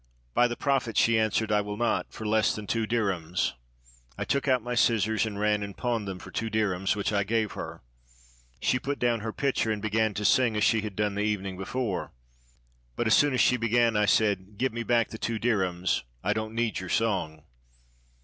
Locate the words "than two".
2.55-2.87